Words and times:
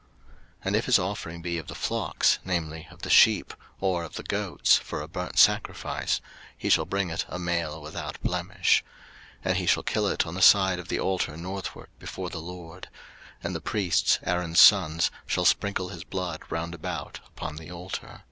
03:001:010 0.00 0.08
And 0.64 0.76
if 0.76 0.84
his 0.86 0.98
offering 0.98 1.42
be 1.42 1.58
of 1.58 1.66
the 1.66 1.74
flocks, 1.74 2.38
namely, 2.42 2.88
of 2.90 3.02
the 3.02 3.10
sheep, 3.10 3.52
or 3.80 4.02
of 4.02 4.14
the 4.14 4.22
goats, 4.22 4.78
for 4.78 5.02
a 5.02 5.06
burnt 5.08 5.38
sacrifice; 5.38 6.22
he 6.56 6.70
shall 6.70 6.86
bring 6.86 7.10
it 7.10 7.26
a 7.28 7.38
male 7.38 7.82
without 7.82 8.18
blemish. 8.22 8.82
03:001:011 9.44 9.50
And 9.50 9.56
he 9.58 9.66
shall 9.66 9.82
kill 9.82 10.06
it 10.06 10.24
on 10.26 10.32
the 10.34 10.40
side 10.40 10.78
of 10.78 10.88
the 10.88 10.98
altar 11.00 11.36
northward 11.36 11.90
before 11.98 12.30
the 12.30 12.38
LORD: 12.40 12.88
and 13.42 13.54
the 13.54 13.60
priests, 13.60 14.18
Aaron's 14.22 14.58
sons, 14.58 15.10
shall 15.26 15.44
sprinkle 15.44 15.90
his 15.90 16.04
blood 16.04 16.44
round 16.48 16.72
about 16.74 17.20
upon 17.26 17.56
the 17.56 17.70
altar. 17.70 18.22